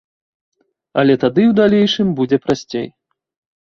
[1.03, 2.87] Але тады ў далейшым будзе прасцей.